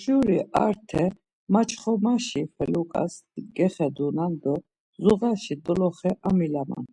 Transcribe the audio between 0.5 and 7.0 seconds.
arte maçxomaşi feluǩas gexedunan do zuğaşi doloxe amilaman.